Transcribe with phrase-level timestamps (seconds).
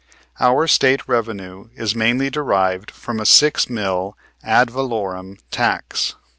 [0.39, 6.15] Our State revenue is mainly derived from a six mill ad valorem tax."